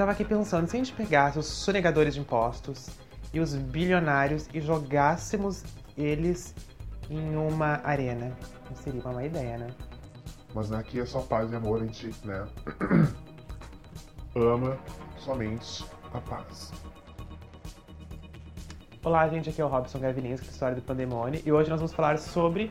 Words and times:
Eu 0.00 0.06
tava 0.06 0.12
aqui 0.12 0.24
pensando, 0.24 0.66
se 0.66 0.74
a 0.74 0.78
gente 0.78 0.94
pegasse 0.94 1.38
os 1.38 1.44
sonegadores 1.44 2.14
de 2.14 2.20
impostos 2.20 2.88
e 3.34 3.38
os 3.38 3.54
bilionários 3.54 4.48
e 4.54 4.58
jogássemos 4.58 5.62
eles 5.94 6.54
em 7.10 7.36
uma 7.36 7.82
arena, 7.84 8.34
não 8.66 8.76
seria 8.76 9.02
uma 9.02 9.12
má 9.12 9.24
ideia, 9.26 9.58
né? 9.58 9.66
Mas 10.54 10.72
aqui 10.72 11.00
é 11.00 11.04
só 11.04 11.20
paz 11.20 11.52
e 11.52 11.54
amor, 11.54 11.82
a 11.82 11.84
gente, 11.84 12.16
né? 12.24 12.46
Ama 14.34 14.78
somente 15.18 15.84
a 16.14 16.20
paz. 16.22 16.72
Olá, 19.04 19.28
gente, 19.28 19.50
aqui 19.50 19.60
é 19.60 19.64
o 19.66 19.68
Robson 19.68 19.98
Gavilinski, 19.98 20.46
da 20.46 20.52
História 20.52 20.76
do 20.76 20.82
Pandemônio, 20.82 21.42
e 21.44 21.52
hoje 21.52 21.68
nós 21.68 21.78
vamos 21.78 21.92
falar 21.92 22.18
sobre 22.18 22.70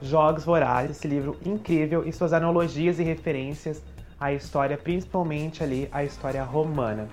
Jogos 0.00 0.46
Vorazes, 0.46 0.96
esse 0.96 1.06
livro 1.06 1.38
incrível 1.44 2.08
e 2.08 2.10
suas 2.10 2.32
analogias 2.32 2.98
e 2.98 3.02
referências 3.02 3.82
à 4.18 4.32
história, 4.32 4.76
principalmente 4.76 5.62
ali 5.62 5.88
a 5.92 6.04
história 6.04 6.42
romana. 6.42 7.08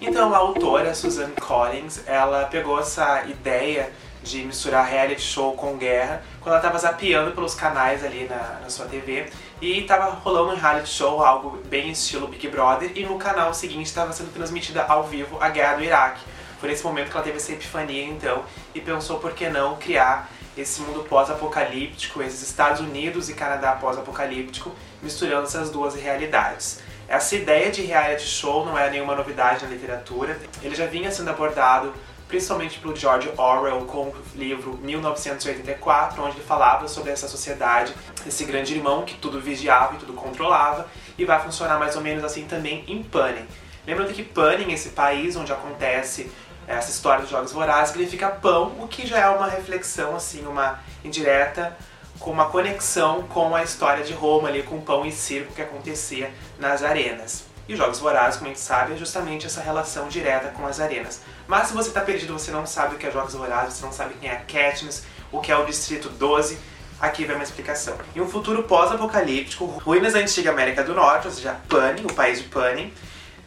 Então, 0.00 0.34
a 0.34 0.38
autora 0.38 0.94
Susan 0.94 1.30
Collins, 1.40 2.02
ela 2.06 2.44
pegou 2.44 2.78
essa 2.78 3.24
ideia 3.24 3.90
de 4.22 4.44
misturar 4.44 4.86
reality 4.86 5.22
show 5.22 5.54
com 5.54 5.76
guerra 5.76 6.22
quando 6.40 6.54
ela 6.54 6.58
estava 6.58 6.78
zapeando 6.78 7.32
pelos 7.32 7.54
canais 7.54 8.04
ali 8.04 8.26
na, 8.28 8.60
na 8.60 8.68
sua 8.68 8.86
TV 8.86 9.30
e 9.60 9.80
estava 9.80 10.10
rolando 10.10 10.52
um 10.52 10.56
reality 10.56 10.88
show, 10.88 11.24
algo 11.24 11.58
bem 11.68 11.90
estilo 11.90 12.28
Big 12.28 12.48
Brother, 12.48 12.92
e 12.94 13.04
no 13.04 13.18
canal 13.18 13.52
seguinte 13.54 13.86
estava 13.86 14.12
sendo 14.12 14.32
transmitida 14.32 14.82
ao 14.84 15.04
vivo 15.04 15.38
a 15.40 15.48
guerra 15.48 15.76
do 15.76 15.84
Iraque. 15.84 16.20
Foi 16.58 16.68
nesse 16.68 16.84
momento 16.84 17.10
que 17.10 17.16
ela 17.16 17.24
teve 17.24 17.38
essa 17.38 17.52
epifania 17.52 18.04
então 18.04 18.44
e 18.74 18.80
pensou 18.80 19.18
por 19.18 19.32
que 19.32 19.48
não 19.48 19.76
criar 19.76 20.28
esse 20.60 20.80
mundo 20.82 21.04
pós-apocalíptico, 21.08 22.22
esses 22.22 22.42
Estados 22.42 22.80
Unidos 22.80 23.28
e 23.28 23.34
Canadá 23.34 23.72
pós-apocalíptico, 23.72 24.72
misturando 25.02 25.44
essas 25.44 25.70
duas 25.70 25.94
realidades. 25.94 26.80
Essa 27.08 27.34
ideia 27.34 27.70
de 27.70 27.82
reality 27.82 28.22
show 28.22 28.64
não 28.64 28.78
é 28.78 28.88
nenhuma 28.88 29.16
novidade 29.16 29.64
na 29.64 29.70
literatura, 29.70 30.38
ele 30.62 30.74
já 30.74 30.86
vinha 30.86 31.10
sendo 31.10 31.30
abordado 31.30 31.92
principalmente 32.30 32.78
pelo 32.78 32.94
George 32.94 33.28
Orwell 33.36 33.84
com 33.86 34.04
o 34.06 34.14
livro 34.36 34.78
1984, 34.80 36.22
onde 36.22 36.36
ele 36.36 36.44
falava 36.44 36.86
sobre 36.86 37.10
essa 37.10 37.26
sociedade, 37.26 37.92
esse 38.24 38.44
grande 38.44 38.72
irmão 38.72 39.04
que 39.04 39.16
tudo 39.16 39.40
vigiava 39.40 39.96
e 39.96 39.98
tudo 39.98 40.12
controlava, 40.12 40.86
e 41.18 41.24
vai 41.24 41.40
funcionar 41.42 41.76
mais 41.80 41.96
ou 41.96 42.02
menos 42.02 42.22
assim 42.22 42.46
também 42.46 42.84
em 42.86 43.02
Panem. 43.02 43.44
Lembrando 43.84 44.14
que 44.14 44.22
Panem, 44.22 44.72
esse 44.72 44.90
país 44.90 45.34
onde 45.34 45.52
acontece 45.52 46.30
essa 46.70 46.90
história 46.90 47.22
dos 47.22 47.30
Jogos 47.30 47.52
Vorazes, 47.52 47.92
significa 47.92 48.28
pão, 48.28 48.74
o 48.78 48.86
que 48.86 49.06
já 49.06 49.18
é 49.18 49.28
uma 49.28 49.48
reflexão, 49.48 50.14
assim, 50.14 50.46
uma 50.46 50.78
indireta, 51.04 51.76
com 52.18 52.30
uma 52.30 52.46
conexão 52.46 53.22
com 53.22 53.54
a 53.54 53.62
história 53.62 54.04
de 54.04 54.12
Roma 54.12 54.48
ali, 54.48 54.62
com 54.62 54.80
pão 54.80 55.04
e 55.04 55.10
circo 55.10 55.54
que 55.54 55.62
acontecia 55.62 56.30
nas 56.58 56.82
arenas. 56.82 57.44
E 57.66 57.72
os 57.72 57.78
Jogos 57.78 57.98
Vorazes, 57.98 58.36
como 58.36 58.50
a 58.50 58.54
gente 58.54 58.60
sabe, 58.60 58.94
é 58.94 58.96
justamente 58.96 59.46
essa 59.46 59.60
relação 59.60 60.08
direta 60.08 60.48
com 60.48 60.66
as 60.66 60.80
arenas. 60.80 61.20
Mas 61.46 61.68
se 61.68 61.72
você 61.72 61.88
está 61.88 62.00
perdido, 62.00 62.32
você 62.32 62.50
não 62.50 62.66
sabe 62.66 62.94
o 62.94 62.98
que 62.98 63.06
é 63.06 63.10
Jogos 63.10 63.34
Vorazes, 63.34 63.74
você 63.74 63.84
não 63.84 63.92
sabe 63.92 64.14
quem 64.20 64.28
é 64.28 64.32
a 64.32 64.40
Katniss, 64.40 65.04
o 65.32 65.40
que 65.40 65.50
é 65.50 65.56
o 65.56 65.64
Distrito 65.64 66.08
12, 66.08 66.58
aqui 67.00 67.24
vai 67.24 67.36
uma 67.36 67.44
explicação. 67.44 67.96
Em 68.14 68.20
um 68.20 68.28
futuro 68.28 68.64
pós-apocalíptico, 68.64 69.66
ruínas 69.66 70.12
da 70.12 70.18
antiga 70.18 70.50
América 70.50 70.84
do 70.84 70.94
Norte, 70.94 71.26
ou 71.26 71.32
seja, 71.32 71.56
Panem, 71.68 72.04
o 72.04 72.12
país 72.12 72.42
de 72.42 72.48
Panem, 72.48 72.92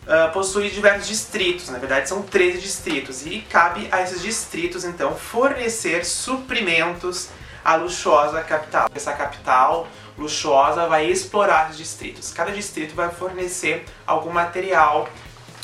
uh, 0.07 0.31
possui 0.31 0.69
diversos 0.69 1.07
distritos, 1.07 1.69
na 1.69 1.77
verdade 1.77 2.07
são 2.07 2.21
13 2.21 2.59
distritos, 2.59 3.25
e 3.25 3.39
cabe 3.49 3.87
a 3.91 4.01
esses 4.01 4.21
distritos, 4.21 4.83
então, 4.83 5.15
fornecer 5.15 6.05
suprimentos 6.05 7.29
à 7.63 7.75
luxuosa 7.75 8.41
capital. 8.41 8.89
Essa 8.93 9.13
capital 9.13 9.87
luxuosa 10.17 10.87
vai 10.87 11.05
explorar 11.05 11.71
os 11.71 11.77
distritos. 11.77 12.31
Cada 12.31 12.51
distrito 12.51 12.93
vai 12.93 13.09
fornecer 13.09 13.85
algum 14.05 14.31
material 14.31 15.07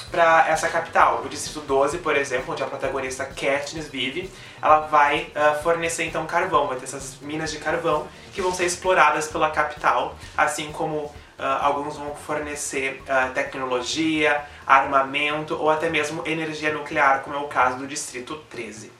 para 0.10 0.48
essa 0.48 0.68
capital. 0.68 1.22
O 1.24 1.30
distrito 1.30 1.62
12, 1.62 2.00
por 2.00 2.16
exemplo, 2.16 2.54
onde 2.54 2.64
a 2.64 2.66
protagonista 2.66 3.26
Katniss 3.26 3.88
vive, 3.88 4.32
ela 4.62 4.82
vai 4.82 5.32
uh, 5.36 5.62
fornecer 5.62 6.06
então 6.06 6.26
carvão, 6.26 6.68
vai 6.68 6.78
ter 6.78 6.86
essas 6.86 7.18
minas 7.22 7.52
de 7.52 7.60
carvão 7.60 8.08
que 8.34 8.42
vão 8.42 8.54
ser 8.54 8.66
exploradas 8.66 9.28
pela 9.28 9.52
capital, 9.52 10.16
assim 10.36 10.72
como 10.72 11.14
alguns 11.46 11.98
vão 11.98 12.14
fornecer 12.16 13.02
uh, 13.04 13.34
tecnologia, 13.34 14.42
armamento 14.66 15.56
ou 15.56 15.70
até 15.70 15.90
mesmo 15.90 16.22
energia 16.26 16.74
nuclear, 16.74 17.22
como 17.22 17.36
é 17.36 17.40
o 17.40 17.48
caso 17.48 17.78
do 17.78 17.88
distrito 17.88 18.36
13. 18.50 18.92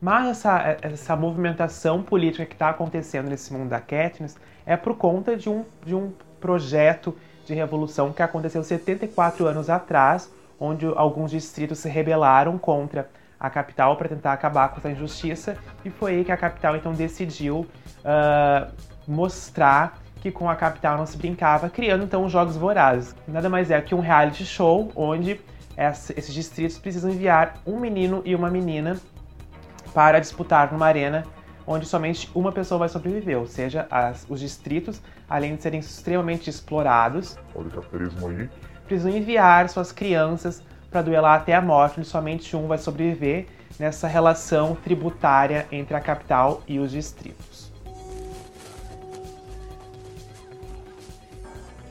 Mas 0.00 0.28
essa, 0.28 0.78
essa 0.80 1.16
movimentação 1.16 2.02
política 2.02 2.46
que 2.46 2.54
está 2.54 2.68
acontecendo 2.68 3.28
nesse 3.28 3.52
mundo 3.52 3.68
da 3.68 3.80
Katniss 3.80 4.36
é 4.64 4.76
por 4.76 4.96
conta 4.96 5.36
de 5.36 5.48
um, 5.50 5.64
de 5.84 5.94
um 5.94 6.12
projeto 6.40 7.16
de 7.44 7.54
revolução 7.54 8.12
que 8.12 8.22
aconteceu 8.22 8.62
74 8.62 9.46
anos 9.46 9.68
atrás, 9.68 10.30
onde 10.60 10.86
alguns 10.86 11.30
distritos 11.30 11.78
se 11.80 11.88
rebelaram 11.88 12.58
contra 12.58 13.10
a 13.38 13.48
capital 13.48 13.96
para 13.96 14.08
tentar 14.08 14.32
acabar 14.32 14.68
com 14.68 14.78
essa 14.78 14.90
injustiça, 14.90 15.56
e 15.84 15.90
foi 15.90 16.16
aí 16.16 16.24
que 16.24 16.32
a 16.32 16.36
capital 16.36 16.76
então 16.76 16.92
decidiu 16.92 17.66
uh, 18.00 18.72
mostrar 19.06 19.98
que 20.20 20.30
com 20.32 20.50
a 20.50 20.56
capital 20.56 20.96
não 20.98 21.06
se 21.06 21.16
brincava, 21.16 21.70
criando 21.70 22.04
então 22.04 22.24
os 22.24 22.32
Jogos 22.32 22.56
Vorazes. 22.56 23.14
Nada 23.26 23.48
mais 23.48 23.70
é 23.70 23.80
que 23.80 23.94
um 23.94 24.00
reality 24.00 24.44
show 24.44 24.90
onde 24.96 25.40
esses 25.76 26.34
distritos 26.34 26.76
precisam 26.76 27.10
enviar 27.10 27.54
um 27.64 27.78
menino 27.78 28.20
e 28.24 28.34
uma 28.34 28.50
menina 28.50 28.96
para 29.94 30.18
disputar 30.18 30.72
numa 30.72 30.86
arena 30.86 31.24
onde 31.64 31.86
somente 31.86 32.30
uma 32.34 32.50
pessoa 32.50 32.78
vai 32.78 32.88
sobreviver, 32.88 33.38
ou 33.38 33.46
seja, 33.46 33.86
as, 33.90 34.26
os 34.28 34.40
distritos, 34.40 35.02
além 35.28 35.54
de 35.54 35.62
serem 35.62 35.78
extremamente 35.78 36.48
explorados, 36.48 37.36
Olha 37.54 37.68
o 37.68 37.70
capitalismo 37.70 38.28
aí. 38.28 38.48
precisam 38.86 39.12
enviar 39.12 39.68
suas 39.68 39.92
crianças 39.92 40.62
para 40.90 41.02
duelar 41.02 41.40
até 41.40 41.54
a 41.54 41.60
morte, 41.60 42.00
onde 42.00 42.08
somente 42.08 42.56
um 42.56 42.66
vai 42.66 42.78
sobreviver 42.78 43.46
nessa 43.78 44.08
relação 44.08 44.74
tributária 44.74 45.66
entre 45.70 45.96
a 45.96 46.00
capital 46.00 46.62
e 46.66 46.78
os 46.78 46.90
distritos. 46.90 47.70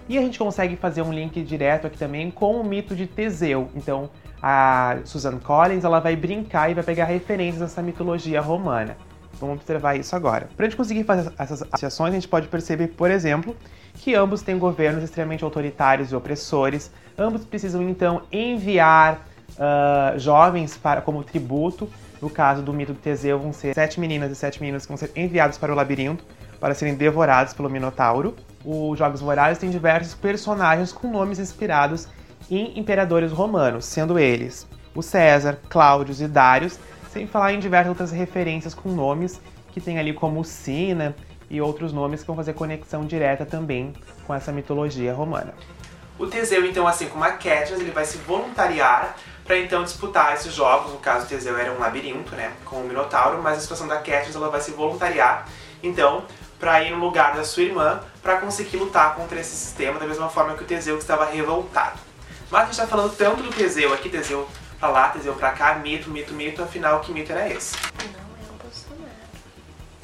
E 0.10 0.18
a 0.18 0.22
gente 0.22 0.40
consegue 0.40 0.78
fazer 0.78 1.02
um 1.02 1.12
link 1.12 1.42
direto 1.44 1.88
aqui 1.88 1.98
também 1.98 2.32
com 2.32 2.60
o 2.60 2.64
mito 2.64 2.96
de 2.96 3.06
Teseu. 3.06 3.70
Então, 3.76 4.10
a 4.42 5.00
Susan 5.04 5.38
Collins 5.38 5.84
ela 5.84 6.00
vai 6.00 6.16
brincar 6.16 6.72
e 6.72 6.74
vai 6.74 6.84
pegar 6.84 7.06
referências 7.06 7.60
dessa 7.60 7.82
mitologia 7.82 8.40
romana. 8.40 8.96
Vamos 9.40 9.58
observar 9.58 9.96
isso 9.96 10.16
agora. 10.16 10.50
Para 10.56 10.66
a 10.66 10.70
gente 10.70 10.78
conseguir 10.78 11.04
fazer 11.04 11.32
essas 11.38 11.62
associações, 11.62 12.12
a 12.12 12.16
gente 12.16 12.28
pode 12.28 12.48
perceber, 12.48 12.88
por 12.90 13.12
exemplo, 13.12 13.56
que 13.96 14.16
ambos 14.16 14.42
têm 14.42 14.58
governos 14.58 15.04
extremamente 15.04 15.44
autoritários 15.44 16.12
e 16.12 16.16
opressores. 16.16 16.92
Ambos 17.18 17.46
precisam 17.46 17.82
então 17.88 18.24
enviar 18.32 19.26
uh, 19.54 20.18
jovens 20.20 20.78
para 20.78 21.02
como 21.02 21.24
tributo. 21.24 21.90
No 22.22 22.30
caso 22.30 22.64
do 22.64 22.74
mito 22.74 22.94
de 22.94 23.00
Teseu, 23.00 23.40
vão 23.40 23.54
ser 23.54 23.76
sete 23.76 24.00
meninas 24.00 24.32
e 24.32 24.36
sete 24.36 24.60
meninos 24.60 24.84
que 24.84 24.90
vão 24.90 24.98
ser 24.98 25.12
enviados 25.16 25.58
para 25.58 25.72
o 25.72 25.76
labirinto 25.76 26.24
para 26.60 26.74
serem 26.74 26.96
devorados 26.96 27.54
pelo 27.54 27.70
Minotauro. 27.70 28.36
Os 28.66 28.98
Jogos 28.98 29.22
Vorazes 29.22 29.60
têm 29.60 29.70
diversos 29.70 30.16
personagens 30.16 30.92
com 30.92 31.12
nomes 31.12 31.40
inspirados 31.40 32.08
em 32.50 32.78
imperadores 32.80 33.32
romanos, 33.32 33.86
sendo 33.86 34.18
eles 34.18 34.68
o 34.96 35.04
César, 35.04 35.60
Cláudios 35.70 36.22
e 36.22 36.28
Dários, 36.28 36.80
sem 37.18 37.26
falar 37.26 37.52
em 37.52 37.60
diversas 37.60 37.90
outras 37.90 38.12
referências 38.12 38.76
com 38.76 38.90
nomes 38.90 39.42
que 39.72 39.82
tem 39.82 39.98
ali 39.98 40.14
como 40.14 40.44
Sina 40.44 41.16
e 41.50 41.60
outros 41.60 41.92
nomes 41.92 42.22
que 42.22 42.28
vão 42.28 42.36
fazer 42.36 42.54
conexão 42.54 43.06
direta 43.06 43.44
também 43.44 43.94
com 44.28 44.36
essa 44.36 44.52
mitologia 44.52 45.14
romana. 45.16 45.56
O 46.20 46.28
Teseu, 46.28 46.64
então, 46.64 46.88
assim 46.88 47.08
como 47.08 47.24
a 47.24 47.32
Katniss, 47.32 47.80
ele 47.80 47.90
vai 47.90 48.06
se 48.06 48.18
voluntariar 48.20 49.16
para 49.44 49.58
então 49.58 49.84
disputar 49.84 50.34
esses 50.34 50.54
jogos. 50.54 50.92
No 50.92 51.00
caso, 51.00 51.26
o 51.26 51.28
Teseu 51.28 51.58
era 51.58 51.72
um 51.72 51.80
labirinto, 51.80 52.36
né, 52.36 52.52
com 52.66 52.78
o 52.78 52.88
Minotauro, 52.88 53.42
mas 53.42 53.58
a 53.58 53.62
situação 53.62 53.88
da 53.88 53.98
Katniss, 53.98 54.36
ela 54.36 54.50
vai 54.50 54.62
se 54.62 54.72
voluntariar, 54.72 55.48
então, 55.82 56.24
para 56.60 56.84
ir 56.84 56.92
no 56.92 57.00
lugar 57.00 57.36
da 57.36 57.44
sua 57.44 57.64
irmã, 57.64 58.00
para 58.22 58.38
conseguir 58.38 58.78
lutar 58.78 59.16
contra 59.16 59.40
esse 59.40 59.56
sistema 59.56 60.00
da 60.00 60.06
mesma 60.06 60.30
forma 60.30 60.54
que 60.56 60.64
o 60.64 60.68
Teseu 60.68 60.98
que 60.98 61.02
estava 61.02 61.26
revoltado. 61.26 62.00
Mas 62.52 62.62
a 62.62 62.66
gente 62.66 62.78
tá 62.78 62.88
falando 62.88 63.16
tanto 63.16 63.42
do 63.42 63.50
Teseu 63.50 63.92
aqui, 63.94 64.08
Teseu 64.08 64.48
pra 64.80 64.90
lá, 64.90 65.10
Teseu 65.10 65.34
pra 65.34 65.52
cá, 65.52 65.76
mito, 65.76 66.10
mito, 66.10 66.34
mito, 66.34 66.64
afinal, 66.64 67.00
que 67.02 67.12
mito 67.12 67.32
era 67.32 67.50
esse? 67.50 67.76
Não 67.76 68.36
é 68.36 68.52
o 68.52 68.64
Bolsonaro. 68.64 69.12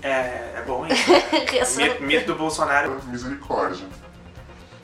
É, 0.01 0.53
é 0.57 0.63
bom 0.65 0.85
isso. 0.87 1.11
Eu 1.53 1.87
mito, 1.87 2.03
mito 2.03 2.25
do 2.25 2.35
Bolsonaro. 2.35 3.01
Misericórdia. 3.05 3.85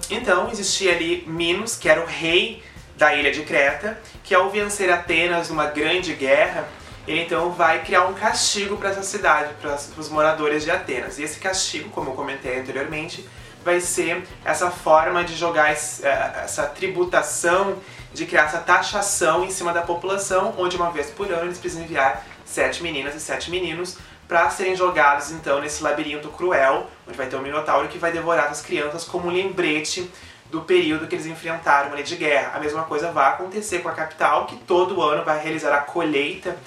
Então, 0.09 0.49
existia 0.51 0.93
ali 0.93 1.23
Minos, 1.27 1.75
que 1.75 1.87
era 1.87 2.01
o 2.01 2.05
rei 2.05 2.63
da 2.97 3.15
ilha 3.15 3.31
de 3.31 3.43
Creta, 3.43 3.99
que 4.23 4.35
ao 4.35 4.49
vencer 4.49 4.91
Atenas 4.91 5.49
numa 5.49 5.67
grande 5.67 6.13
guerra, 6.13 6.67
ele 7.07 7.21
então 7.21 7.51
vai 7.51 7.83
criar 7.83 8.05
um 8.05 8.13
castigo 8.13 8.77
para 8.77 8.89
essa 8.89 9.03
cidade, 9.03 9.53
para 9.61 9.77
os 9.97 10.09
moradores 10.09 10.63
de 10.63 10.71
Atenas. 10.71 11.17
E 11.17 11.23
esse 11.23 11.39
castigo, 11.39 11.89
como 11.89 12.11
eu 12.11 12.13
comentei 12.13 12.59
anteriormente, 12.59 13.27
vai 13.63 13.79
ser 13.79 14.23
essa 14.43 14.69
forma 14.69 15.23
de 15.23 15.35
jogar 15.35 15.71
essa 15.71 16.65
tributação 16.67 17.77
de 18.13 18.25
criar 18.25 18.45
essa 18.45 18.59
taxação 18.59 19.43
em 19.43 19.51
cima 19.51 19.71
da 19.71 19.81
população, 19.81 20.53
onde 20.57 20.75
uma 20.75 20.91
vez 20.91 21.09
por 21.09 21.31
ano 21.31 21.45
eles 21.45 21.57
precisam 21.57 21.83
enviar 21.83 22.25
sete 22.45 22.81
meninas 22.81 23.15
e 23.15 23.19
sete 23.19 23.51
meninos 23.51 23.97
para 24.27 24.49
serem 24.49 24.75
jogados 24.75 25.31
então 25.31 25.59
nesse 25.59 25.81
labirinto 25.81 26.29
cruel, 26.29 26.87
onde 27.07 27.17
vai 27.17 27.27
ter 27.27 27.35
um 27.35 27.41
minotauro 27.41 27.87
que 27.87 27.97
vai 27.97 28.11
devorar 28.11 28.47
as 28.47 28.61
crianças 28.61 29.03
como 29.03 29.27
um 29.27 29.31
lembrete 29.31 30.09
do 30.51 30.61
período 30.61 31.07
que 31.07 31.15
eles 31.15 31.25
enfrentaram 31.25 31.91
ali 31.93 32.03
de 32.03 32.15
guerra. 32.15 32.51
A 32.55 32.59
mesma 32.59 32.83
coisa 32.83 33.11
vai 33.11 33.29
acontecer 33.29 33.79
com 33.79 33.89
a 33.89 33.91
capital, 33.91 34.45
que 34.45 34.55
todo 34.55 35.01
ano 35.01 35.23
vai 35.23 35.39
realizar 35.41 35.73
a 35.73 35.79
colheita. 35.81 36.57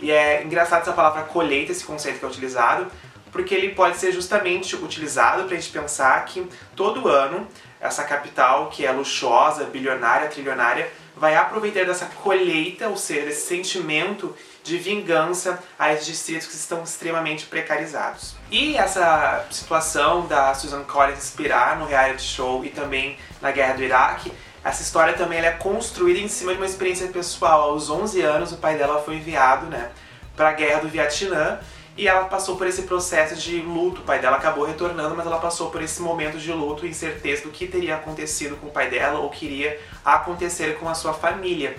E 0.00 0.10
é 0.10 0.42
engraçado 0.42 0.82
essa 0.82 0.92
palavra 0.92 1.22
colheita, 1.22 1.72
esse 1.72 1.84
conceito 1.84 2.18
que 2.18 2.24
é 2.24 2.28
utilizado, 2.28 2.86
porque 3.32 3.54
ele 3.54 3.70
pode 3.70 3.96
ser 3.96 4.12
justamente 4.12 4.76
utilizado 4.76 5.44
para 5.44 5.56
a 5.56 5.60
gente 5.60 5.72
pensar 5.72 6.24
que 6.24 6.48
todo 6.74 7.08
ano 7.08 7.46
essa 7.80 8.04
capital, 8.04 8.68
que 8.68 8.84
é 8.84 8.90
luxuosa, 8.90 9.64
bilionária, 9.64 10.28
trilionária, 10.28 10.90
vai 11.16 11.34
aproveitar 11.36 11.84
dessa 11.84 12.06
colheita, 12.06 12.88
ou 12.88 12.96
seja, 12.96 13.26
desse 13.26 13.46
sentimento 13.46 14.34
de 14.62 14.78
vingança 14.78 15.58
a 15.78 15.92
esses 15.92 16.06
distritos 16.06 16.46
que 16.46 16.54
estão 16.54 16.82
extremamente 16.82 17.46
precarizados. 17.46 18.36
E 18.50 18.76
essa 18.76 19.46
situação 19.50 20.26
da 20.26 20.54
Susan 20.54 20.84
Collins 20.84 21.18
inspirar 21.18 21.78
no 21.78 21.86
reality 21.86 22.22
show 22.22 22.64
e 22.64 22.68
também 22.68 23.16
na 23.40 23.50
guerra 23.50 23.74
do 23.74 23.82
Iraque, 23.82 24.32
essa 24.62 24.82
história 24.82 25.14
também 25.14 25.38
é 25.38 25.50
construída 25.52 26.18
em 26.18 26.28
cima 26.28 26.52
de 26.52 26.58
uma 26.58 26.66
experiência 26.66 27.08
pessoal. 27.08 27.70
Aos 27.70 27.88
11 27.88 28.20
anos, 28.22 28.52
o 28.52 28.56
pai 28.58 28.76
dela 28.76 29.02
foi 29.02 29.16
enviado 29.16 29.66
né, 29.66 29.90
para 30.36 30.50
a 30.50 30.52
guerra 30.52 30.80
do 30.80 30.88
Vietnã 30.88 31.58
e 31.98 32.06
ela 32.06 32.26
passou 32.26 32.56
por 32.56 32.64
esse 32.68 32.82
processo 32.82 33.34
de 33.34 33.60
luto. 33.60 34.00
O 34.00 34.04
pai 34.04 34.20
dela 34.20 34.36
acabou 34.36 34.64
retornando, 34.64 35.16
mas 35.16 35.26
ela 35.26 35.40
passou 35.40 35.68
por 35.68 35.82
esse 35.82 36.00
momento 36.00 36.38
de 36.38 36.52
luto 36.52 36.86
e 36.86 36.90
incerteza 36.90 37.42
do 37.42 37.50
que 37.50 37.66
teria 37.66 37.96
acontecido 37.96 38.56
com 38.56 38.68
o 38.68 38.70
pai 38.70 38.88
dela 38.88 39.18
ou 39.18 39.28
queria 39.28 39.78
acontecer 40.04 40.78
com 40.78 40.88
a 40.88 40.94
sua 40.94 41.12
família. 41.12 41.76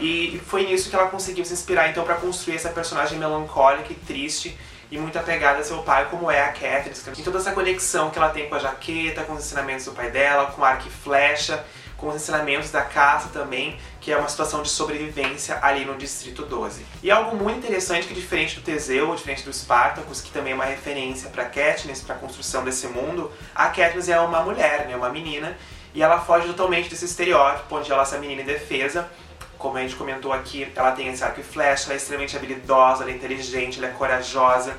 E 0.00 0.42
foi 0.48 0.66
nisso 0.66 0.90
que 0.90 0.96
ela 0.96 1.06
conseguiu 1.06 1.44
se 1.44 1.52
inspirar 1.52 1.88
então 1.88 2.02
para 2.02 2.16
construir 2.16 2.56
essa 2.56 2.70
personagem 2.70 3.16
melancólica 3.16 3.92
e 3.92 3.94
triste 3.94 4.58
e 4.90 4.98
muito 4.98 5.16
apegada 5.16 5.60
a 5.60 5.64
seu 5.64 5.78
pai, 5.84 6.08
como 6.10 6.28
é 6.28 6.42
a 6.42 6.48
Catherine. 6.48 6.92
E 7.16 7.22
toda 7.22 7.38
essa 7.38 7.52
conexão 7.52 8.10
que 8.10 8.18
ela 8.18 8.30
tem 8.30 8.48
com 8.48 8.56
a 8.56 8.58
jaqueta, 8.58 9.22
com 9.22 9.34
os 9.34 9.44
ensinamentos 9.44 9.84
do 9.84 9.92
pai 9.92 10.10
dela, 10.10 10.46
com 10.46 10.64
arco 10.64 10.88
e 10.88 10.90
flecha, 10.90 11.64
com 12.02 12.08
os 12.08 12.16
ensinamentos 12.16 12.72
da 12.72 12.82
caça 12.82 13.28
também, 13.28 13.78
que 14.00 14.10
é 14.10 14.16
uma 14.16 14.28
situação 14.28 14.60
de 14.60 14.68
sobrevivência 14.68 15.56
ali 15.62 15.84
no 15.84 15.94
Distrito 15.94 16.44
12. 16.44 16.84
E 17.00 17.12
algo 17.12 17.36
muito 17.36 17.58
interessante 17.58 18.08
que 18.08 18.12
diferente 18.12 18.56
do 18.56 18.62
Teseu, 18.62 19.14
diferente 19.14 19.44
do 19.44 19.52
Spartacus, 19.52 20.20
que 20.20 20.32
também 20.32 20.52
é 20.52 20.56
uma 20.56 20.64
referência 20.64 21.30
para 21.30 21.44
Katniss, 21.44 22.00
para 22.00 22.16
a 22.16 22.18
construção 22.18 22.64
desse 22.64 22.88
mundo, 22.88 23.30
a 23.54 23.68
Katniss 23.68 24.08
é 24.08 24.18
uma 24.18 24.42
mulher, 24.42 24.88
né, 24.88 24.96
uma 24.96 25.10
menina, 25.10 25.56
e 25.94 26.02
ela 26.02 26.18
foge 26.18 26.48
totalmente 26.48 26.90
desse 26.90 27.04
estereótipo 27.04 27.76
onde 27.76 27.92
ela 27.92 28.02
é 28.02 28.02
essa 28.02 28.18
menina 28.18 28.42
indefesa, 28.42 29.08
como 29.56 29.78
a 29.78 29.80
gente 29.80 29.94
comentou 29.94 30.32
aqui, 30.32 30.66
ela 30.74 30.90
tem 30.90 31.06
esse 31.06 31.22
arco 31.22 31.38
e 31.38 31.44
flecha, 31.44 31.84
ela 31.84 31.94
é 31.94 31.96
extremamente 31.98 32.36
habilidosa, 32.36 33.04
ela 33.04 33.12
é 33.12 33.14
inteligente, 33.14 33.78
ela 33.78 33.86
é 33.86 33.90
corajosa. 33.92 34.76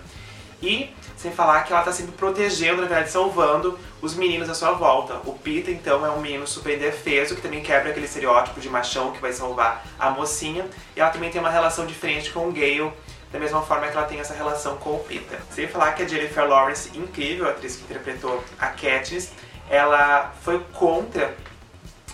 E 0.64 0.96
sem 1.18 1.30
falar 1.32 1.64
que 1.64 1.74
ela 1.74 1.82
está 1.82 1.92
sempre 1.92 2.14
protegendo, 2.14 2.82
na 2.82 2.88
verdade, 2.88 3.12
salvando 3.12 3.78
os 4.02 4.16
meninos 4.16 4.50
à 4.50 4.54
sua 4.54 4.72
volta. 4.72 5.16
O 5.26 5.34
Peter, 5.34 5.74
então, 5.74 6.06
é 6.06 6.10
um 6.10 6.22
menino 6.22 6.48
super 6.48 6.76
indefeso, 6.76 7.36
que 7.36 7.42
também 7.42 7.62
quebra 7.62 7.90
aquele 7.90 8.06
estereótipo 8.06 8.62
de 8.62 8.70
machão 8.70 9.12
que 9.12 9.20
vai 9.20 9.34
salvar 9.34 9.86
a 10.00 10.10
mocinha. 10.10 10.66
E 10.96 11.02
ela 11.02 11.10
também 11.10 11.30
tem 11.30 11.42
uma 11.42 11.50
relação 11.50 11.86
diferente 11.86 12.32
com 12.32 12.48
o 12.48 12.52
Gale, 12.54 12.94
da 13.30 13.40
mesma 13.40 13.62
forma 13.62 13.88
que 13.88 13.98
ela 13.98 14.06
tem 14.06 14.22
essa 14.22 14.34
relação 14.34 14.78
com 14.78 14.92
o 14.92 15.00
Peter. 15.00 15.38
Sem 15.52 15.68
falar 15.68 15.92
que 15.94 16.04
a 16.04 16.08
Jennifer 16.08 16.48
Lawrence, 16.48 16.98
incrível, 16.98 17.48
a 17.48 17.52
atriz 17.52 17.76
que 17.76 17.84
interpretou 17.84 18.42
a 18.58 18.68
Katniss, 18.68 19.32
ela 19.70 20.34
foi 20.44 20.60
contra 20.72 21.36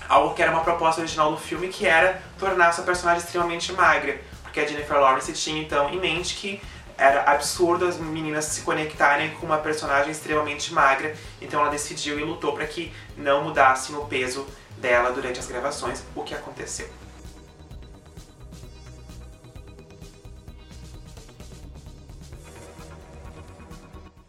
algo 0.07 0.34
que 0.34 0.42
era 0.42 0.52
uma 0.52 0.62
proposta 0.62 1.02
original 1.02 1.31
do 1.31 1.38
filme, 1.38 1.68
que 1.68 1.86
era 1.86 2.19
tornar 2.40 2.72
sua 2.74 2.84
personagem 2.84 3.24
extremamente 3.24 3.72
magra. 3.74 4.19
Porque 4.42 4.60
a 4.60 4.66
Jennifer 4.66 5.00
Lawrence 5.00 5.31
tinha 5.34 5.62
então 5.62 5.92
em 5.92 6.00
mente 6.00 6.36
que 6.36 6.60
era 7.00 7.24
absurdo 7.24 7.86
as 7.86 7.98
meninas 7.98 8.46
se 8.46 8.62
conectarem 8.62 9.31
com 9.36 9.46
uma 9.46 9.57
personagem 9.57 10.12
extremamente 10.12 10.74
magra, 10.74 11.16
então 11.42 11.62
ela 11.62 11.69
decidiu 11.69 12.19
e 12.19 12.24
lutou 12.24 12.54
para 12.54 12.68
que 12.68 12.92
não 13.16 13.44
mudassem 13.44 13.96
o 13.96 14.06
peso 14.06 14.46
dela 14.78 15.12
durante 15.12 15.40
as 15.40 15.48
gravações, 15.48 16.04
o 16.13 16.24
que 16.24 16.36
aconteceu. 16.36 16.90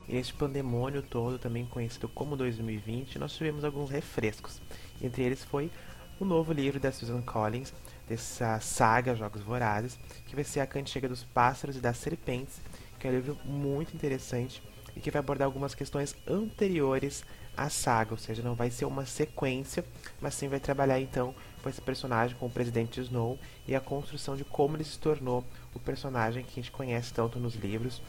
Neste 0.07 0.33
pandemônio 0.35 1.03
todo, 1.03 1.39
também 1.39 1.65
conhecido 1.67 2.09
como 2.09 2.37
2020, 2.37 3.17
nós 3.19 3.33
tivemos 3.33 3.65
alguns 3.65 3.91
refrescos. 3.91 4.61
Entre 5.01 5.23
eles 5.23 5.45
foi 5.45 5.71
o 6.19 6.25
novo 6.25 6.53
livro 6.53 6.81
da 6.81 6.91
Susan 6.91 7.23
Collins, 7.23 7.73
dessa 8.11 8.59
saga 8.59 9.15
Jogos 9.15 9.41
Vorazes, 9.41 9.97
que 10.27 10.35
vai 10.35 10.43
ser 10.43 10.59
A 10.59 10.67
Cantiga 10.67 11.09
dos 11.09 11.23
Pássaros 11.23 11.77
e 11.77 11.81
das 11.81 11.97
Serpentes, 11.97 12.61
que 12.99 13.07
é 13.07 13.11
um 13.11 13.15
livro 13.15 13.39
muito 13.45 13.95
interessante 13.95 14.61
e 14.97 15.01
que 15.01 15.13
vai 15.13 15.21
abordar 15.21 15.47
algumas 15.47 15.77
questões 15.77 16.17
anteriores 16.27 17.23
à 17.57 17.71
saga, 17.71 18.11
ou 18.11 18.19
seja, 18.19 18.43
não 18.43 18.57
vai 18.57 18.69
ser 18.69 18.85
uma 18.85 19.07
sequência, 19.07 19.85
mas 20.21 20.35
sim 20.35 20.49
vai 20.49 20.59
trabalhar 20.59 21.01
então 21.01 21.33
com 21.63 21.69
esse 21.69 21.81
personagem, 21.81 22.37
com 22.37 22.47
o 22.47 22.51
presidente 22.51 23.01
Snow 23.01 23.39
e 23.69 23.77
a 23.77 23.81
construção 23.81 24.35
de 24.35 24.45
como 24.45 24.77
ele 24.77 24.85
se 24.85 24.99
tornou 24.99 25.45
o 25.73 25.79
personagem 25.79 26.43
que 26.43 26.51
a 26.51 26.55
gente 26.55 26.73
conhece 26.73 27.15
tanto 27.15 27.39
nos 27.39 27.55
livros 27.55 28.03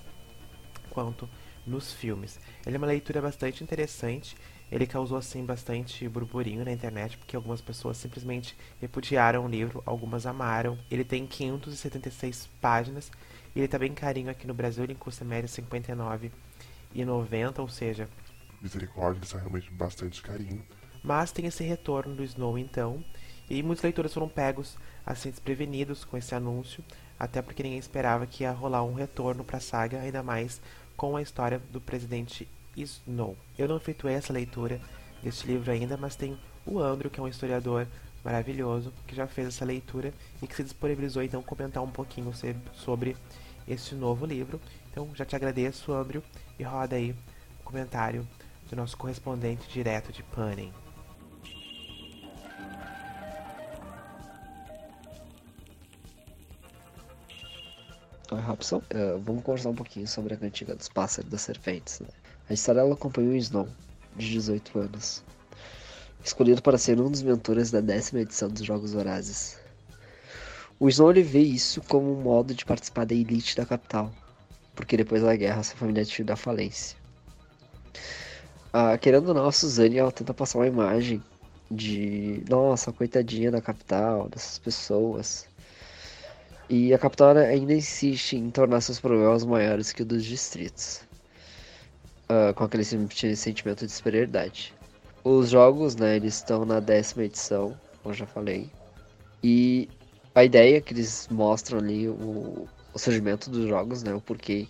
quanto 0.89 1.29
nos 1.65 1.93
filmes. 1.93 2.39
Ele 2.65 2.75
é 2.75 2.77
uma 2.77 2.87
leitura 2.87 3.21
bastante 3.21 3.63
interessante 3.63 4.35
ele 4.71 4.87
causou 4.87 5.17
assim 5.17 5.45
bastante 5.45 6.07
burburinho 6.07 6.63
na 6.63 6.71
internet, 6.71 7.17
porque 7.17 7.35
algumas 7.35 7.59
pessoas 7.59 7.97
simplesmente 7.97 8.55
repudiaram 8.79 9.45
o 9.45 9.49
livro, 9.49 9.83
algumas 9.85 10.25
amaram. 10.25 10.79
Ele 10.89 11.03
tem 11.03 11.27
576 11.27 12.47
páginas 12.61 13.11
e 13.53 13.59
ele 13.59 13.67
tá 13.67 13.77
bem 13.77 13.93
carinho 13.93 14.31
aqui 14.31 14.47
no 14.47 14.53
Brasil, 14.53 14.85
ele 14.85 14.95
custa 14.95 15.25
média 15.25 15.49
R$ 15.53 15.61
59,90, 15.61 17.59
ou 17.59 17.67
seja, 17.67 18.07
Misericórdia, 18.61 19.17
ele 19.17 19.25
está 19.25 19.39
realmente 19.39 19.69
bastante 19.71 20.21
carinho. 20.21 20.63
Mas 21.03 21.31
tem 21.31 21.47
esse 21.47 21.63
retorno 21.63 22.15
do 22.15 22.23
Snow 22.23 22.57
então, 22.57 23.03
e 23.49 23.61
muitos 23.63 23.83
leitores 23.83 24.13
foram 24.13 24.29
pegos 24.29 24.77
assim 25.05 25.31
desprevenidos 25.31 26.05
com 26.05 26.15
esse 26.15 26.33
anúncio, 26.33 26.81
até 27.19 27.41
porque 27.41 27.63
ninguém 27.63 27.79
esperava 27.79 28.25
que 28.25 28.43
ia 28.43 28.51
rolar 28.51 28.83
um 28.83 28.93
retorno 28.93 29.43
para 29.43 29.57
a 29.57 29.61
saga, 29.61 29.99
ainda 29.99 30.23
mais 30.23 30.61
com 31.01 31.17
a 31.17 31.21
história 31.23 31.59
do 31.71 31.81
presidente 31.81 32.47
Snow. 32.77 33.35
Eu 33.57 33.67
não 33.67 33.77
efetuei 33.77 34.13
essa 34.13 34.31
leitura 34.31 34.79
deste 35.23 35.47
livro 35.47 35.71
ainda, 35.71 35.97
mas 35.97 36.15
tem 36.15 36.37
o 36.63 36.77
Andrew, 36.77 37.09
que 37.09 37.19
é 37.19 37.23
um 37.23 37.27
historiador 37.27 37.87
maravilhoso, 38.23 38.93
que 39.07 39.15
já 39.15 39.25
fez 39.25 39.47
essa 39.47 39.65
leitura 39.65 40.13
e 40.43 40.45
que 40.45 40.55
se 40.55 40.61
disponibilizou 40.61 41.23
então 41.23 41.41
comentar 41.41 41.81
um 41.81 41.89
pouquinho 41.89 42.31
sobre 42.75 43.17
esse 43.67 43.95
novo 43.95 44.27
livro. 44.27 44.61
Então 44.91 45.09
já 45.15 45.25
te 45.25 45.35
agradeço, 45.35 45.91
Andrew, 45.91 46.21
e 46.59 46.61
roda 46.61 46.95
aí 46.95 47.15
o 47.59 47.63
comentário 47.63 48.27
do 48.69 48.75
nosso 48.75 48.95
correspondente 48.95 49.67
direto 49.69 50.11
de 50.11 50.21
Panem. 50.21 50.71
Robson. 58.39 58.77
Uh, 58.77 59.19
vamos 59.19 59.43
conversar 59.43 59.69
um 59.69 59.75
pouquinho 59.75 60.07
sobre 60.07 60.33
a 60.33 60.37
cantiga 60.37 60.75
dos 60.75 60.87
pássaros 60.87 61.29
das 61.29 61.41
serpentes. 61.41 61.99
Né? 61.99 62.07
A 62.49 62.53
história 62.53 62.79
ela 62.79 62.93
acompanhou 62.93 63.35
Snow, 63.35 63.67
de 64.15 64.29
18 64.31 64.79
anos, 64.79 65.23
escolhido 66.23 66.61
para 66.61 66.77
ser 66.77 66.99
um 66.99 67.09
dos 67.09 67.21
mentores 67.21 67.71
da 67.71 67.81
décima 67.81 68.21
edição 68.21 68.49
dos 68.49 68.63
Jogos 68.63 68.93
Vorazes. 68.93 69.57
O 70.79 70.89
Snow 70.89 71.11
ele 71.11 71.23
vê 71.23 71.39
isso 71.39 71.81
como 71.81 72.11
um 72.11 72.21
modo 72.21 72.53
de 72.53 72.65
participar 72.65 73.05
da 73.05 73.13
elite 73.13 73.55
da 73.55 73.65
capital, 73.65 74.11
porque 74.75 74.97
depois 74.97 75.21
da 75.21 75.35
guerra 75.35 75.63
sua 75.63 75.77
família 75.77 76.03
tinha 76.05 76.25
da 76.25 76.35
falência. 76.35 76.97
Ah, 78.73 78.97
querendo 78.97 79.27
ou 79.27 79.33
não, 79.33 79.47
a 79.47 79.51
Suzane 79.51 79.97
ela 79.97 80.11
tenta 80.11 80.33
passar 80.33 80.59
uma 80.59 80.67
imagem 80.67 81.21
de 81.69 82.43
nossa, 82.49 82.91
coitadinha 82.91 83.51
da 83.51 83.61
capital, 83.61 84.27
dessas 84.29 84.59
pessoas. 84.59 85.45
E 86.73 86.93
a 86.93 86.97
capital 86.97 87.35
ainda 87.35 87.73
insiste 87.73 88.37
em 88.37 88.49
tornar 88.49 88.79
seus 88.79 88.97
problemas 88.97 89.43
maiores 89.43 89.91
que 89.91 90.03
os 90.03 90.07
dos 90.07 90.23
distritos 90.23 91.01
uh, 92.29 92.53
com 92.53 92.63
aquele 92.63 92.85
sentimento 93.35 93.85
de 93.85 93.91
superioridade. 93.91 94.73
Os 95.21 95.49
jogos, 95.49 95.97
né, 95.97 96.15
eles 96.15 96.35
estão 96.35 96.63
na 96.63 96.79
décima 96.79 97.25
edição, 97.25 97.77
como 98.01 98.15
já 98.15 98.25
falei. 98.25 98.71
E 99.43 99.89
a 100.33 100.45
ideia 100.45 100.79
que 100.79 100.93
eles 100.93 101.27
mostram 101.29 101.79
ali, 101.79 102.07
o, 102.07 102.65
o 102.93 102.97
surgimento 102.97 103.49
dos 103.49 103.67
jogos, 103.67 104.01
né, 104.01 104.13
o 104.13 104.21
porquê 104.21 104.65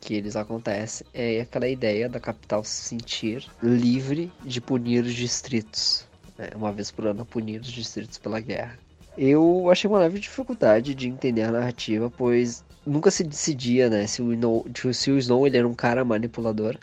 que 0.00 0.14
eles 0.14 0.36
acontecem, 0.36 1.06
é 1.12 1.42
aquela 1.42 1.68
ideia 1.68 2.08
da 2.08 2.18
capital 2.18 2.64
se 2.64 2.88
sentir 2.88 3.46
livre 3.62 4.32
de 4.42 4.58
punir 4.58 5.04
os 5.04 5.12
distritos. 5.12 6.08
Né, 6.38 6.48
uma 6.56 6.72
vez 6.72 6.90
por 6.90 7.06
ano, 7.06 7.26
punir 7.26 7.60
os 7.60 7.70
distritos 7.70 8.16
pela 8.16 8.40
guerra. 8.40 8.78
Eu 9.16 9.70
achei 9.70 9.88
uma 9.88 9.98
leve 9.98 10.18
dificuldade 10.18 10.94
de 10.94 11.08
entender 11.08 11.42
a 11.42 11.52
narrativa, 11.52 12.10
pois 12.10 12.64
nunca 12.86 13.10
se 13.10 13.22
decidia, 13.22 13.90
né, 13.90 14.06
se 14.06 14.22
o 14.22 14.32
Snow, 14.32 14.66
se 14.92 15.10
o 15.10 15.18
Snow 15.18 15.46
ele 15.46 15.58
era 15.58 15.68
um 15.68 15.74
cara 15.74 16.04
manipulador 16.04 16.76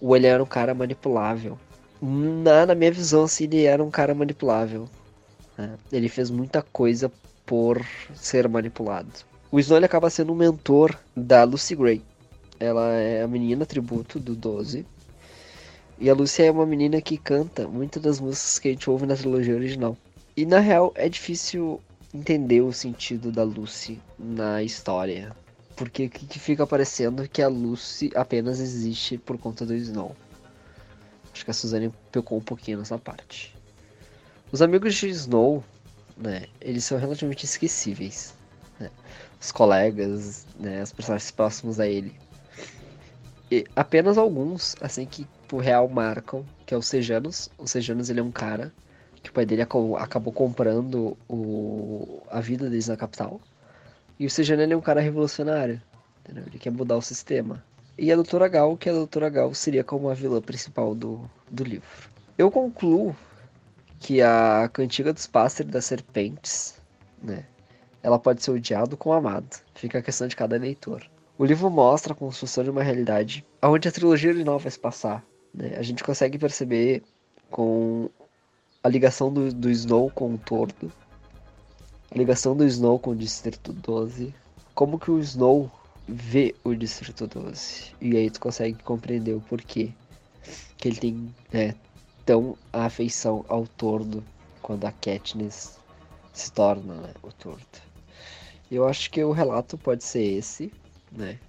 ou 0.00 0.16
ele 0.16 0.26
era 0.26 0.42
um 0.42 0.46
cara 0.46 0.74
manipulável. 0.74 1.58
Na, 2.00 2.66
na 2.66 2.74
minha 2.74 2.92
visão, 2.92 3.24
assim, 3.24 3.44
ele 3.44 3.64
era 3.64 3.82
um 3.82 3.90
cara 3.90 4.14
manipulável. 4.14 4.88
Né? 5.56 5.76
Ele 5.90 6.08
fez 6.08 6.30
muita 6.30 6.62
coisa 6.62 7.10
por 7.44 7.84
ser 8.14 8.48
manipulado. 8.48 9.08
O 9.50 9.58
Snow 9.58 9.78
ele 9.78 9.86
acaba 9.86 10.10
sendo 10.10 10.32
um 10.32 10.36
mentor 10.36 10.98
da 11.16 11.44
Lucy 11.44 11.74
Gray. 11.74 12.02
Ela 12.60 12.92
é 12.94 13.22
a 13.22 13.28
menina 13.28 13.64
tributo 13.64 14.18
do 14.18 14.34
12. 14.34 14.84
E 15.98 16.10
a 16.10 16.14
Lucy 16.14 16.42
é 16.42 16.50
uma 16.50 16.66
menina 16.66 17.00
que 17.00 17.16
canta 17.16 17.66
muitas 17.66 18.02
das 18.02 18.20
músicas 18.20 18.58
que 18.58 18.68
a 18.68 18.70
gente 18.70 18.90
ouve 18.90 19.06
na 19.06 19.16
trilogia 19.16 19.54
original. 19.54 19.96
E 20.36 20.44
na 20.44 20.60
real 20.60 20.92
é 20.94 21.08
difícil 21.08 21.80
entender 22.12 22.60
o 22.60 22.70
sentido 22.70 23.32
da 23.32 23.42
Lucy 23.42 23.98
na 24.18 24.62
história. 24.62 25.34
Porque 25.74 26.04
o 26.04 26.10
que 26.10 26.38
fica 26.38 26.66
parecendo 26.66 27.26
que 27.26 27.40
a 27.40 27.48
Lucy 27.48 28.10
apenas 28.14 28.60
existe 28.60 29.16
por 29.16 29.38
conta 29.38 29.64
do 29.64 29.74
Snow. 29.74 30.14
Acho 31.32 31.42
que 31.42 31.50
a 31.50 31.54
Suzane 31.54 31.90
pecou 32.12 32.36
um 32.36 32.42
pouquinho 32.42 32.78
nessa 32.78 32.98
parte. 32.98 33.56
Os 34.52 34.60
amigos 34.60 34.94
de 34.94 35.08
Snow, 35.08 35.64
né, 36.14 36.44
eles 36.60 36.84
são 36.84 36.98
relativamente 36.98 37.46
esquecíveis. 37.46 38.34
Né? 38.78 38.90
Os 39.40 39.50
colegas, 39.50 40.46
né, 40.60 40.82
os 40.82 40.92
personagens 40.92 41.30
próximos 41.30 41.80
a 41.80 41.86
ele. 41.86 42.14
E 43.50 43.64
apenas 43.74 44.18
alguns, 44.18 44.76
assim, 44.82 45.06
que 45.06 45.26
por 45.48 45.62
real 45.62 45.88
marcam, 45.88 46.44
que 46.66 46.74
é 46.74 46.76
o 46.76 46.82
Sejanos. 46.82 47.48
O 47.56 47.66
Sejanos, 47.66 48.10
ele 48.10 48.20
é 48.20 48.22
um 48.22 48.32
cara 48.32 48.70
que 49.26 49.30
o 49.30 49.32
pai 49.32 49.44
dele 49.44 49.62
acabou 49.62 50.32
comprando 50.32 51.16
o, 51.28 52.22
a 52.30 52.40
vida 52.40 52.70
deles 52.70 52.86
na 52.86 52.96
capital. 52.96 53.40
E 54.18 54.24
o 54.24 54.30
Sejano, 54.30 54.62
ele 54.62 54.72
é 54.72 54.76
um 54.76 54.80
cara 54.80 55.00
revolucionário. 55.00 55.82
Entendeu? 56.20 56.44
Ele 56.46 56.58
quer 56.58 56.70
mudar 56.70 56.96
o 56.96 57.02
sistema. 57.02 57.62
E 57.98 58.12
a 58.12 58.14
Doutora 58.14 58.46
Gal, 58.46 58.76
que 58.76 58.88
a 58.88 58.92
Doutora 58.92 59.28
Gal 59.28 59.52
seria 59.52 59.82
como 59.82 60.08
a 60.08 60.14
vilã 60.14 60.40
principal 60.40 60.94
do, 60.94 61.28
do 61.50 61.64
livro. 61.64 61.88
Eu 62.38 62.50
concluo 62.50 63.16
que 63.98 64.22
a 64.22 64.70
Cantiga 64.72 65.12
dos 65.12 65.26
Pássaros 65.26 65.72
das 65.72 65.86
Serpentes, 65.86 66.80
né, 67.20 67.44
ela 68.02 68.18
pode 68.18 68.44
ser 68.44 68.52
odiada 68.52 68.96
ou 68.98 69.12
amada. 69.12 69.46
Fica 69.74 69.98
a 69.98 70.02
questão 70.02 70.28
de 70.28 70.36
cada 70.36 70.56
leitor. 70.56 71.02
O 71.36 71.44
livro 71.44 71.68
mostra 71.68 72.12
a 72.12 72.16
construção 72.16 72.62
de 72.62 72.70
uma 72.70 72.82
realidade 72.82 73.44
onde 73.60 73.88
a 73.88 73.92
trilogia 73.92 74.30
original 74.30 74.58
vai 74.58 74.70
se 74.70 74.78
passar. 74.78 75.24
Né? 75.52 75.74
A 75.76 75.82
gente 75.82 76.04
consegue 76.04 76.38
perceber 76.38 77.02
com 77.50 78.08
a 78.86 78.88
ligação 78.88 79.32
do, 79.32 79.52
do 79.52 79.68
Snow 79.68 80.08
com 80.12 80.34
o 80.34 80.38
Tordo, 80.38 80.92
a 82.08 82.16
ligação 82.16 82.56
do 82.56 82.64
Snow 82.64 83.00
com 83.00 83.10
o 83.10 83.16
Distrito 83.16 83.72
12, 83.72 84.32
como 84.76 84.96
que 84.96 85.10
o 85.10 85.18
Snow 85.18 85.68
vê 86.06 86.54
o 86.62 86.72
Distrito 86.72 87.26
12. 87.26 87.96
E 88.00 88.16
aí 88.16 88.30
tu 88.30 88.38
consegue 88.38 88.80
compreender 88.84 89.34
o 89.34 89.40
porquê 89.40 89.92
que 90.76 90.86
ele 90.86 90.98
tem 90.98 91.34
né, 91.52 91.74
tão 92.24 92.56
afeição 92.72 93.44
ao 93.48 93.66
tordo 93.66 94.22
quando 94.62 94.84
a 94.84 94.92
Katniss 94.92 95.80
se 96.32 96.52
torna 96.52 96.94
né, 96.94 97.12
o 97.24 97.32
tordo. 97.32 97.66
Eu 98.70 98.86
acho 98.86 99.10
que 99.10 99.24
o 99.24 99.32
relato 99.32 99.76
pode 99.76 100.04
ser 100.04 100.22
esse, 100.22 100.72
né? 101.10 101.40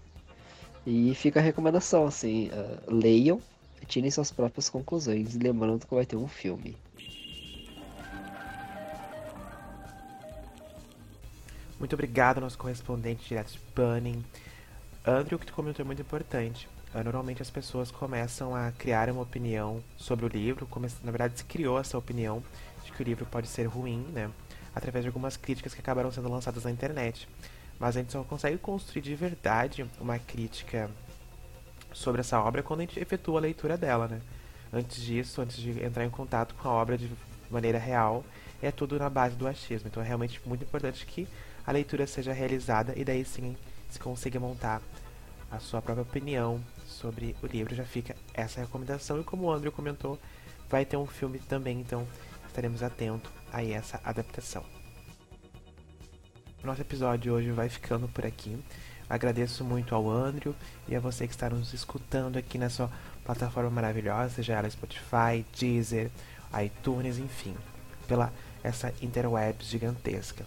E 0.87 1.13
fica 1.13 1.39
a 1.39 1.43
recomendação, 1.43 2.07
assim, 2.07 2.47
uh, 2.47 2.91
leiam 2.91 3.39
tirem 3.87 4.11
suas 4.11 4.31
próprias 4.31 4.69
conclusões, 4.69 5.35
lembrando 5.35 5.85
que 5.85 5.93
vai 5.93 6.05
ter 6.05 6.17
um 6.17 6.27
filme. 6.27 6.75
Muito 11.79 11.93
obrigado, 11.93 12.41
nosso 12.41 12.57
correspondente 12.57 13.27
direto 13.27 13.51
de 13.51 13.59
Bunning. 13.75 14.25
Andrew, 15.05 15.37
que 15.37 15.45
tu 15.45 15.53
comentou 15.53 15.83
é 15.83 15.85
muito 15.85 16.01
importante. 16.01 16.67
Normalmente 16.91 17.41
as 17.41 17.51
pessoas 17.51 17.91
começam 17.91 18.55
a 18.55 18.71
criar 18.71 19.09
uma 19.11 19.21
opinião 19.21 19.83
sobre 19.95 20.25
o 20.25 20.27
livro, 20.27 20.67
na 21.03 21.11
verdade 21.11 21.37
se 21.37 21.45
criou 21.45 21.79
essa 21.79 21.95
opinião 21.95 22.41
de 22.83 22.91
que 22.91 23.03
o 23.03 23.05
livro 23.05 23.27
pode 23.27 23.47
ser 23.47 23.65
ruim, 23.65 23.99
né? 24.11 24.31
Através 24.73 25.03
de 25.03 25.09
algumas 25.09 25.37
críticas 25.37 25.75
que 25.75 25.79
acabaram 25.79 26.11
sendo 26.11 26.29
lançadas 26.29 26.63
na 26.63 26.71
internet. 26.71 27.29
Mas 27.79 27.95
a 27.95 27.99
gente 27.99 28.11
só 28.11 28.23
consegue 28.23 28.57
construir 28.57 29.03
de 29.03 29.13
verdade 29.13 29.85
uma 30.01 30.17
crítica 30.17 30.89
sobre 31.93 32.21
essa 32.21 32.41
obra 32.41 32.63
quando 32.63 32.79
a 32.79 32.83
gente 32.83 32.99
efetua 32.99 33.37
a 33.37 33.41
leitura 33.41 33.77
dela, 33.77 34.07
né? 34.07 34.19
Antes 34.73 35.03
disso, 35.03 35.41
antes 35.41 35.57
de 35.57 35.83
entrar 35.83 36.03
em 36.05 36.09
contato 36.09 36.55
com 36.55 36.67
a 36.67 36.71
obra 36.71 36.97
de 36.97 37.11
maneira 37.51 37.77
real, 37.77 38.25
é 38.61 38.71
tudo 38.71 38.97
na 38.97 39.09
base 39.09 39.35
do 39.35 39.47
achismo. 39.47 39.87
Então 39.87 40.01
é 40.01 40.05
realmente 40.05 40.41
muito 40.43 40.63
importante 40.63 41.05
que 41.05 41.27
a 41.67 41.71
leitura 41.73 42.07
seja 42.07 42.31
realizada 42.31 42.93
e 42.95 43.03
daí 43.03 43.25
sim 43.25 43.57
se 43.89 43.99
consiga 43.99 44.39
montar 44.39 44.81
a 45.51 45.59
sua 45.59 45.81
própria 45.81 46.03
opinião 46.03 46.63
sobre 46.85 47.35
o 47.43 47.45
livro. 47.45 47.75
Já 47.75 47.83
fica 47.83 48.15
essa 48.33 48.61
recomendação. 48.61 49.19
E 49.19 49.23
como 49.25 49.43
o 49.43 49.51
Andrew 49.51 49.71
comentou, 49.71 50.17
vai 50.69 50.85
ter 50.85 50.95
um 50.95 51.05
filme 51.05 51.39
também, 51.39 51.81
então 51.81 52.07
estaremos 52.47 52.81
atentos 52.81 53.29
a 53.51 53.61
essa 53.61 53.99
adaptação. 54.03 54.63
Nosso 56.63 56.81
episódio 56.81 57.33
hoje 57.33 57.51
vai 57.51 57.67
ficando 57.67 58.07
por 58.07 58.25
aqui. 58.25 58.57
Agradeço 59.09 59.63
muito 59.63 59.93
ao 59.93 60.09
Andrew 60.09 60.55
e 60.87 60.95
a 60.95 60.99
você 61.01 61.27
que 61.27 61.33
está 61.33 61.49
nos 61.49 61.73
escutando 61.73 62.37
aqui 62.37 62.57
na 62.57 62.69
sua 62.69 62.89
plataforma 63.23 63.69
maravilhosa, 63.69 64.35
seja 64.35 64.53
ela 64.53 64.69
Spotify, 64.69 65.45
Deezer, 65.57 66.09
iTunes, 66.61 67.17
enfim, 67.17 67.55
pela 68.07 68.33
essa 68.63 68.93
interweb 69.01 69.63
gigantesca. 69.63 70.45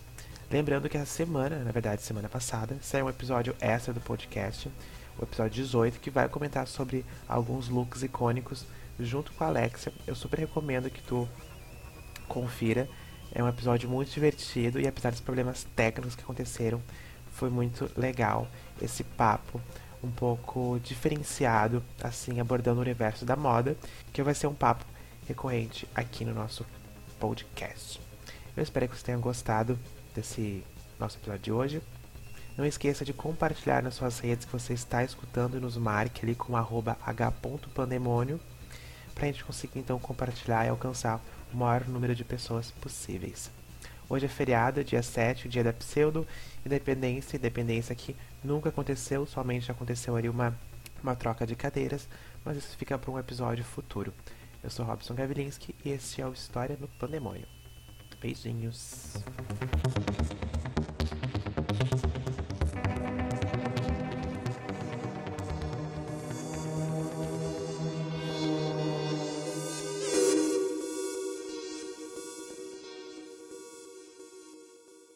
Lembrando 0.50 0.88
que 0.88 0.96
essa 0.96 1.06
semana, 1.06 1.60
na 1.60 1.70
verdade 1.70 2.02
semana 2.02 2.28
passada, 2.28 2.76
saiu 2.82 3.06
um 3.06 3.08
episódio 3.08 3.54
extra 3.60 3.94
do 3.94 4.00
podcast, 4.00 4.68
o 5.16 5.22
episódio 5.22 5.62
18, 5.62 6.00
que 6.00 6.10
vai 6.10 6.28
comentar 6.28 6.66
sobre 6.66 7.06
alguns 7.28 7.68
looks 7.68 8.02
icônicos 8.02 8.66
junto 8.98 9.32
com 9.32 9.44
a 9.44 9.46
Alexia. 9.46 9.92
Eu 10.08 10.16
super 10.16 10.40
recomendo 10.40 10.90
que 10.90 11.00
tu 11.02 11.28
confira. 12.26 12.88
É 13.32 13.40
um 13.40 13.48
episódio 13.48 13.88
muito 13.88 14.10
divertido 14.10 14.80
e 14.80 14.88
apesar 14.88 15.12
dos 15.12 15.20
problemas 15.20 15.64
técnicos 15.76 16.16
que 16.16 16.24
aconteceram, 16.24 16.82
foi 17.30 17.48
muito 17.48 17.88
legal 17.96 18.48
esse 18.82 19.04
papo 19.04 19.60
um 20.02 20.10
pouco 20.10 20.80
diferenciado, 20.82 21.80
assim, 22.02 22.40
abordando 22.40 22.80
o 22.80 22.82
universo 22.82 23.24
da 23.24 23.36
moda, 23.36 23.76
que 24.12 24.20
vai 24.20 24.34
ser 24.34 24.48
um 24.48 24.54
papo 24.54 24.84
recorrente 25.28 25.86
aqui 25.94 26.24
no 26.24 26.34
nosso 26.34 26.66
podcast. 27.20 28.00
Eu 28.56 28.64
espero 28.64 28.88
que 28.88 28.96
você 28.96 29.04
tenha 29.04 29.18
gostado 29.18 29.78
desse 30.14 30.64
nosso 30.98 31.18
episódio 31.18 31.42
de 31.42 31.52
hoje. 31.52 31.82
Não 32.56 32.66
esqueça 32.66 33.04
de 33.04 33.12
compartilhar 33.12 33.82
nas 33.82 33.94
suas 33.94 34.18
redes 34.18 34.44
que 34.44 34.52
você 34.52 34.72
está 34.74 35.02
escutando 35.02 35.56
e 35.56 35.60
nos 35.60 35.76
marque 35.76 36.24
ali 36.24 36.34
com 36.34 36.56
h.pandemônio 36.56 38.40
para 39.14 39.24
a 39.24 39.26
gente 39.26 39.44
conseguir 39.44 39.78
então 39.80 39.98
compartilhar 39.98 40.66
e 40.66 40.68
alcançar 40.68 41.20
o 41.52 41.56
maior 41.56 41.86
número 41.86 42.14
de 42.14 42.24
pessoas 42.24 42.70
possíveis. 42.70 43.50
Hoje 44.08 44.26
é 44.26 44.28
feriado, 44.28 44.82
dia 44.82 45.02
7, 45.02 45.46
o 45.46 45.48
dia 45.48 45.62
da 45.62 45.72
pseudo 45.72 46.26
independência, 46.64 47.36
independência 47.36 47.94
que 47.94 48.16
nunca 48.42 48.68
aconteceu, 48.68 49.26
somente 49.26 49.70
aconteceu 49.70 50.16
ali 50.16 50.28
uma, 50.28 50.56
uma 51.02 51.14
troca 51.14 51.46
de 51.46 51.54
cadeiras, 51.54 52.08
mas 52.44 52.56
isso 52.56 52.76
fica 52.76 52.98
para 52.98 53.10
um 53.10 53.18
episódio 53.18 53.64
futuro. 53.64 54.12
Eu 54.62 54.70
sou 54.70 54.84
Robson 54.84 55.14
Gavilinski 55.14 55.74
e 55.84 55.90
este 55.90 56.20
é 56.20 56.26
o 56.26 56.32
História 56.32 56.76
no 56.80 56.88
Pandemônio. 56.88 57.59
Beijinhos. 58.20 59.24